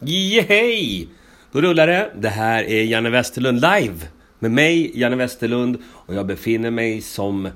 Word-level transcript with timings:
Hej! 0.00 1.08
Då 1.52 1.60
rullar 1.60 1.86
det. 1.86 2.10
Det 2.16 2.28
här 2.28 2.64
är 2.64 2.84
Janne 2.84 3.10
Westerlund 3.10 3.60
live. 3.60 3.94
Med 4.38 4.50
mig, 4.50 5.00
Janne 5.00 5.16
Westerlund. 5.16 5.78
Och 5.86 6.14
jag 6.14 6.26
befinner 6.26 6.70
mig 6.70 7.00
som 7.00 7.48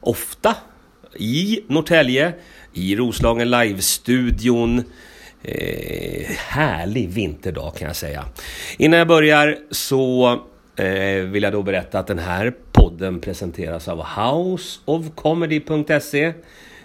ofta 0.00 0.56
i 1.16 1.60
Norrtälje. 1.66 2.32
I 2.72 2.96
Roslagen 2.96 3.50
live-studion. 3.50 4.78
Eh, 5.42 6.30
härlig 6.48 7.08
vinterdag 7.08 7.74
kan 7.76 7.86
jag 7.86 7.96
säga. 7.96 8.24
Innan 8.78 8.98
jag 8.98 9.08
börjar 9.08 9.56
så 9.70 10.32
eh, 10.76 11.22
vill 11.22 11.42
jag 11.42 11.52
då 11.52 11.62
berätta 11.62 11.98
att 11.98 12.06
den 12.06 12.18
här 12.18 12.54
podden 12.72 13.20
presenteras 13.20 13.88
av 13.88 14.04
houseofcomedy.se. 14.04 16.32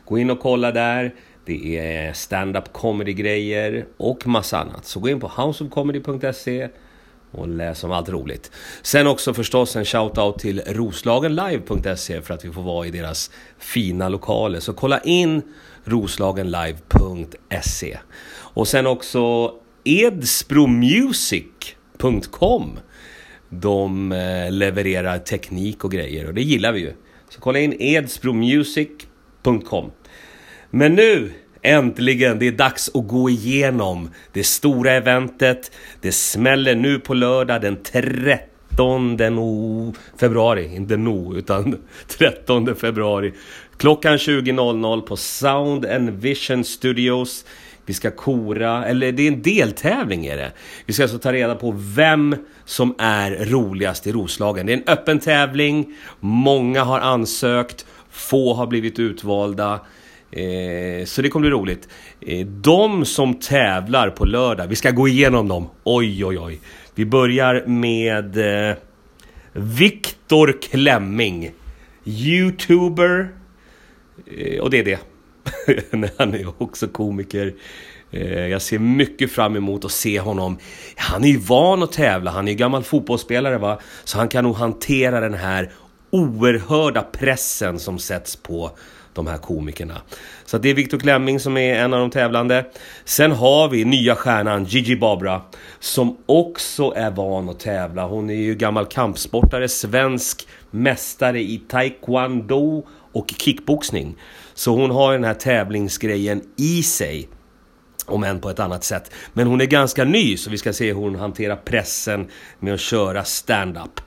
Gå 0.05 0.17
in 0.17 0.29
och 0.29 0.39
kolla 0.39 0.71
där. 0.71 1.13
Det 1.45 1.77
är 1.77 2.13
stand-up 2.13 2.73
comedy-grejer 2.73 3.85
och 3.97 4.27
massa 4.27 4.59
annat. 4.59 4.85
Så 4.85 4.99
gå 4.99 5.09
in 5.09 5.19
på 5.19 5.27
houseofcomedy.se 5.27 6.69
och 7.31 7.47
läs 7.47 7.83
om 7.83 7.91
allt 7.91 8.09
roligt. 8.09 8.51
Sen 8.81 9.07
också 9.07 9.33
förstås 9.33 9.75
en 9.75 9.83
shout-out 9.83 10.37
till 10.37 10.61
roslagenlive.se 10.67 12.21
för 12.21 12.33
att 12.33 12.45
vi 12.45 12.51
får 12.51 12.61
vara 12.61 12.87
i 12.87 12.91
deras 12.91 13.31
fina 13.57 14.09
lokaler. 14.09 14.59
Så 14.59 14.73
kolla 14.73 14.99
in 14.99 15.41
roslagenlive.se. 15.83 17.97
Och 18.53 18.67
sen 18.67 18.87
också 18.87 19.53
edspromusic.com. 19.83 22.79
De 23.49 24.11
eh, 24.11 24.51
levererar 24.51 25.19
teknik 25.19 25.83
och 25.83 25.91
grejer 25.91 26.27
och 26.27 26.33
det 26.33 26.41
gillar 26.41 26.71
vi 26.71 26.79
ju. 26.79 26.93
Så 27.29 27.41
kolla 27.41 27.59
in 27.59 27.75
edspromusic.com. 27.79 29.91
Men 30.75 30.95
nu, 30.95 31.31
äntligen, 31.61 32.39
det 32.39 32.47
är 32.47 32.51
dags 32.51 32.91
att 32.93 33.07
gå 33.07 33.29
igenom 33.29 34.09
det 34.31 34.43
stora 34.43 34.91
eventet. 34.91 35.71
Det 36.01 36.11
smäller 36.11 36.75
nu 36.75 36.99
på 36.99 37.13
lördag 37.13 37.61
den 37.61 37.83
13 37.83 39.15
no 39.15 39.93
februari, 40.19 40.75
inte 40.75 40.97
no, 40.97 41.35
utan 41.37 41.77
13 42.07 42.75
februari. 42.75 43.33
Klockan 43.77 44.17
20.00 44.17 45.01
på 45.01 45.17
Sound 45.17 45.85
and 45.85 46.09
Vision 46.09 46.63
Studios. 46.63 47.45
Vi 47.85 47.93
ska 47.93 48.11
kora, 48.11 48.85
eller 48.85 49.11
det 49.11 49.23
är 49.23 49.27
en 49.27 49.41
deltävling 49.41 50.25
är 50.25 50.37
det. 50.37 50.51
Vi 50.85 50.93
ska 50.93 51.03
alltså 51.03 51.19
ta 51.19 51.33
reda 51.33 51.55
på 51.55 51.71
vem 51.77 52.35
som 52.65 52.95
är 52.97 53.31
roligast 53.45 54.07
i 54.07 54.11
Roslagen. 54.11 54.65
Det 54.65 54.73
är 54.73 54.77
en 54.77 54.87
öppen 54.87 55.19
tävling, 55.19 55.95
många 56.19 56.83
har 56.83 56.99
ansökt, 56.99 57.85
få 58.11 58.53
har 58.53 58.67
blivit 58.67 58.99
utvalda. 58.99 59.79
Eh, 60.35 61.05
så 61.05 61.21
det 61.21 61.29
kommer 61.29 61.47
bli 61.47 61.57
roligt. 61.57 61.87
Eh, 62.21 62.45
de 62.47 63.05
som 63.05 63.33
tävlar 63.33 64.09
på 64.09 64.25
lördag, 64.25 64.67
vi 64.67 64.75
ska 64.75 64.91
gå 64.91 65.07
igenom 65.07 65.47
dem. 65.47 65.69
Oj, 65.83 66.25
oj, 66.25 66.39
oj. 66.39 66.59
Vi 66.95 67.05
börjar 67.05 67.63
med 67.67 68.37
eh, 68.69 68.75
Viktor 69.53 70.61
Klemming. 70.61 71.51
Youtuber. 72.05 73.29
Eh, 74.37 74.61
och 74.61 74.69
det 74.69 74.79
är 74.79 74.83
det. 74.83 74.99
Han 76.17 76.33
är 76.33 76.61
också 76.63 76.87
komiker. 76.87 77.53
Eh, 78.11 78.47
jag 78.47 78.61
ser 78.61 78.79
mycket 78.79 79.31
fram 79.31 79.55
emot 79.55 79.85
att 79.85 79.91
se 79.91 80.19
honom. 80.19 80.57
Han 80.95 81.23
är 81.23 81.27
ju 81.27 81.37
van 81.37 81.83
att 81.83 81.91
tävla, 81.91 82.31
han 82.31 82.47
är 82.47 82.51
ju 82.51 82.57
gammal 82.57 82.83
fotbollsspelare 82.83 83.57
va. 83.57 83.79
Så 84.03 84.17
han 84.17 84.27
kan 84.27 84.43
nog 84.43 84.55
hantera 84.55 85.19
den 85.19 85.33
här 85.33 85.71
oerhörda 86.09 87.01
pressen 87.01 87.79
som 87.79 87.99
sätts 87.99 88.35
på 88.35 88.71
de 89.15 89.27
här 89.27 89.37
komikerna. 89.37 90.01
Så 90.45 90.57
det 90.57 90.69
är 90.69 90.73
Victor 90.73 90.99
Klemming 90.99 91.39
som 91.39 91.57
är 91.57 91.75
en 91.75 91.93
av 91.93 91.99
de 91.99 92.09
tävlande. 92.09 92.65
Sen 93.05 93.31
har 93.31 93.69
vi 93.69 93.85
nya 93.85 94.15
stjärnan 94.15 94.65
Gigi 94.65 94.95
Babra 94.95 95.41
som 95.79 96.17
också 96.25 96.93
är 96.95 97.11
van 97.11 97.49
att 97.49 97.59
tävla. 97.59 98.05
Hon 98.05 98.29
är 98.29 98.33
ju 98.33 98.55
gammal 98.55 98.85
kampsportare, 98.85 99.69
svensk 99.69 100.47
mästare 100.71 101.41
i 101.41 101.61
taekwondo 101.67 102.85
och 103.13 103.33
kickboxning. 103.37 104.15
Så 104.53 104.75
hon 104.75 104.91
har 104.91 105.13
den 105.13 105.23
här 105.23 105.33
tävlingsgrejen 105.33 106.41
i 106.57 106.83
sig. 106.83 107.29
Om 108.05 108.23
än 108.23 108.41
på 108.41 108.49
ett 108.49 108.59
annat 108.59 108.83
sätt. 108.83 109.11
Men 109.33 109.47
hon 109.47 109.61
är 109.61 109.65
ganska 109.65 110.03
ny 110.03 110.37
så 110.37 110.49
vi 110.49 110.57
ska 110.57 110.73
se 110.73 110.87
hur 110.87 110.93
hon 110.93 111.15
hanterar 111.15 111.55
pressen 111.55 112.27
med 112.59 112.73
att 112.73 112.79
köra 112.79 113.23
stand-up. 113.23 114.01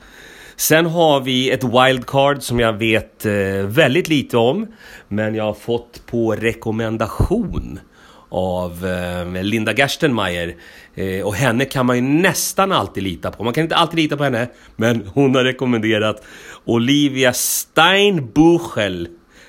Sen 0.56 0.86
har 0.86 1.20
vi 1.20 1.50
ett 1.50 1.64
wildcard 1.64 2.42
som 2.42 2.60
jag 2.60 2.72
vet 2.72 3.26
eh, 3.26 3.32
väldigt 3.66 4.08
lite 4.08 4.36
om. 4.36 4.66
Men 5.08 5.34
jag 5.34 5.44
har 5.44 5.54
fått 5.54 6.06
på 6.06 6.32
rekommendation 6.32 7.80
av 8.28 8.86
eh, 8.86 9.42
Linda 9.42 9.72
Gerstenmeier. 9.72 10.56
Eh, 10.94 11.26
och 11.26 11.34
henne 11.34 11.64
kan 11.64 11.86
man 11.86 11.96
ju 11.96 12.02
nästan 12.02 12.72
alltid 12.72 13.02
lita 13.02 13.30
på. 13.30 13.44
Man 13.44 13.52
kan 13.52 13.62
inte 13.62 13.76
alltid 13.76 13.96
lita 13.96 14.16
på 14.16 14.24
henne, 14.24 14.48
men 14.76 15.10
hon 15.14 15.34
har 15.34 15.44
rekommenderat 15.44 16.24
Olivia 16.64 17.32
Steinbuchel. 17.32 19.08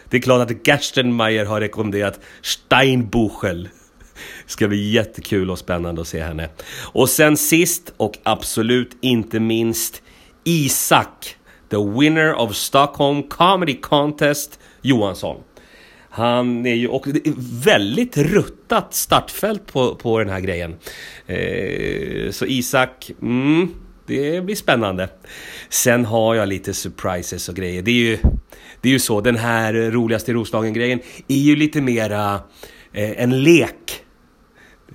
Det 0.10 0.18
är 0.18 0.22
klart 0.22 0.52
att 0.52 0.68
Gerstenmeier 0.68 1.46
har 1.46 1.62
rekommenderat 1.62 2.20
Steinbuchel. 2.42 3.70
Det 4.46 4.52
ska 4.52 4.68
bli 4.68 4.90
jättekul 4.92 5.50
och 5.50 5.60
spännande 5.60 6.02
att 6.02 6.08
se 6.08 6.24
henne. 6.24 6.50
Och 6.94 7.10
sen 7.10 7.38
sist 7.38 7.94
och 7.98 8.18
absolut 8.24 8.98
inte 9.02 9.40
minst 9.40 10.02
Isak, 10.48 11.38
the 11.70 11.78
winner 11.78 12.34
of 12.34 12.56
Stockholm 12.56 13.24
Comedy 13.24 13.82
Contest 13.82 14.60
Johansson. 14.82 15.38
Han 16.10 16.66
är 16.66 16.74
ju, 16.74 16.88
och 16.88 17.08
det 17.08 17.28
är 17.28 17.64
väldigt 17.64 18.18
ruttat 18.18 18.94
startfält 18.94 19.66
på, 19.74 19.96
på 19.96 20.20
den 20.20 20.30
här 20.30 20.40
grejen. 20.40 20.76
Eh, 21.26 22.32
så 22.32 22.46
Isak, 22.46 23.12
mm, 23.22 23.70
det 24.06 24.46
blir 24.46 24.56
spännande. 24.56 25.10
Sen 25.70 26.06
har 26.06 26.36
jag 26.36 26.48
lite 26.48 26.74
surprises 26.74 27.50
och 27.50 27.56
grejer. 27.56 27.82
Det 27.82 27.92
är 27.92 28.10
ju, 28.10 28.18
det 28.82 28.90
är 28.90 28.94
ju 28.94 29.00
så, 29.00 29.22
den 29.22 29.36
här 29.36 29.74
roligaste 29.74 30.34
Roslagen-grejen 30.34 31.00
är 31.28 31.36
ju 31.36 31.56
lite 31.56 31.82
mera 31.82 32.34
eh, 32.94 33.22
en 33.22 33.44
lek. 33.44 34.04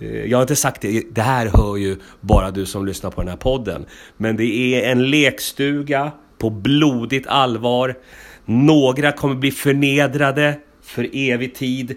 Eh, 0.01 0.25
jag 0.25 0.39
har 0.39 0.43
inte 0.43 0.57
sagt 0.57 0.81
det, 0.81 1.03
det 1.11 1.23
här 1.23 1.47
hör 1.47 1.77
ju 1.77 1.97
bara 2.21 2.51
du 2.51 2.67
som 2.67 2.87
lyssnar 2.87 3.11
på 3.11 3.21
den 3.21 3.29
här 3.29 3.37
podden. 3.37 3.87
Men 4.17 4.37
det 4.37 4.45
är 4.45 4.93
en 4.93 5.11
lekstuga 5.11 6.13
på 6.39 6.51
blodigt 6.51 7.27
allvar. 7.27 7.99
Några 8.45 9.13
kommer 9.13 9.35
bli 9.35 9.51
förnedrade 9.51 10.59
för 10.83 11.09
evig 11.13 11.55
tid. 11.55 11.97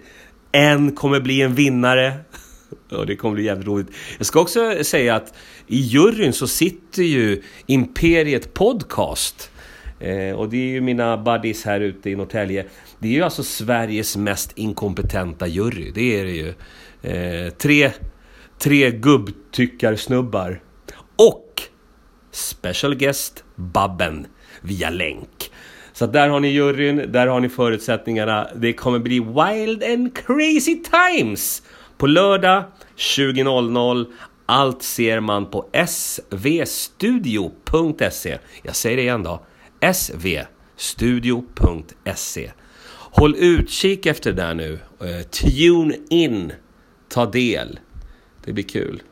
En 0.52 0.92
kommer 0.92 1.20
bli 1.20 1.42
en 1.42 1.54
vinnare. 1.54 2.12
Och 2.90 3.06
det 3.06 3.16
kommer 3.16 3.34
bli 3.34 3.44
jävligt 3.44 3.66
roligt. 3.66 3.88
Jag 4.18 4.26
ska 4.26 4.40
också 4.40 4.84
säga 4.84 5.14
att 5.14 5.34
i 5.66 5.76
juryn 5.76 6.32
så 6.32 6.46
sitter 6.46 7.02
ju 7.02 7.42
Imperiet 7.66 8.54
Podcast. 8.54 9.50
Eh, 10.00 10.36
och 10.36 10.48
det 10.48 10.56
är 10.56 10.68
ju 10.68 10.80
mina 10.80 11.16
buddies 11.16 11.64
här 11.64 11.80
ute 11.80 12.10
i 12.10 12.16
Norrtälje. 12.16 12.64
Det 12.98 13.08
är 13.08 13.12
ju 13.12 13.22
alltså 13.22 13.42
Sveriges 13.42 14.16
mest 14.16 14.52
inkompetenta 14.58 15.46
jury. 15.46 15.90
Det 15.94 16.20
är 16.20 16.24
det 16.24 16.30
ju. 16.30 16.54
Eh, 17.02 17.50
tre, 17.50 17.90
tre 18.58 18.90
gubbtyckarsnubbar. 18.90 20.60
Och 21.16 21.62
special 22.30 22.94
guest 22.94 23.44
Babben 23.54 24.26
via 24.60 24.90
länk. 24.90 25.50
Så 25.92 26.06
där 26.06 26.28
har 26.28 26.40
ni 26.40 26.48
juryn, 26.48 27.12
där 27.12 27.26
har 27.26 27.40
ni 27.40 27.48
förutsättningarna. 27.48 28.48
Det 28.56 28.72
kommer 28.72 28.98
bli 28.98 29.20
wild 29.20 29.84
and 29.84 30.16
crazy 30.16 30.82
times! 30.82 31.62
På 31.98 32.06
lördag 32.06 32.64
20.00. 32.96 34.06
Allt 34.46 34.82
ser 34.82 35.20
man 35.20 35.50
på 35.50 35.66
svstudio.se. 36.66 38.38
Jag 38.62 38.76
säger 38.76 38.96
det 38.96 39.02
igen 39.02 39.22
då 39.22 39.46
svstudio.se. 40.76 42.50
Håll 42.90 43.36
utkik 43.36 44.06
efter 44.06 44.32
det 44.32 44.42
där 44.42 44.54
nu. 44.54 44.78
Eh, 45.00 45.22
tune 45.22 45.96
in. 46.10 46.52
Ta 47.08 47.26
del. 47.26 47.78
Det 48.44 48.52
blir 48.52 48.64
kul. 48.64 49.02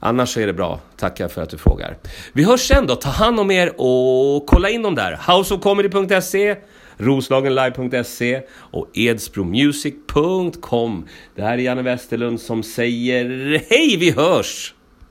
Annars 0.00 0.28
så 0.28 0.40
är 0.40 0.46
det 0.46 0.52
bra. 0.52 0.80
Tackar 0.96 1.28
för 1.28 1.42
att 1.42 1.50
du 1.50 1.58
frågar. 1.58 1.96
Vi 2.32 2.44
hörs 2.44 2.60
sen 2.60 2.86
då. 2.86 2.96
Ta 2.96 3.08
hand 3.08 3.40
om 3.40 3.50
er 3.50 3.72
och 3.76 4.46
kolla 4.46 4.70
in 4.70 4.82
dem 4.82 4.94
där. 4.94 5.20
Houseofcomedy.se 5.26 6.56
Roslagenlive.se 6.96 8.42
och 8.52 8.90
edsbromusic.com. 8.94 11.06
Det 11.34 11.42
här 11.42 11.52
är 11.52 11.58
Janne 11.58 11.82
Westerlund 11.82 12.40
som 12.40 12.62
säger 12.62 13.26
hej, 13.70 13.96
vi 13.96 14.10
hörs! 14.10 14.74